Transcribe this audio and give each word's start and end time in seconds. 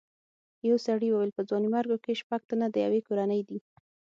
یو 0.69 0.77
سړي 0.87 1.07
وویل 1.11 1.31
په 1.35 1.41
ځوانیمرګو 1.47 1.97
کې 2.03 2.19
شپږ 2.21 2.41
تنه 2.49 2.67
د 2.69 2.75
یوې 2.85 2.99
کورنۍ 3.07 3.41
دي. 3.49 3.59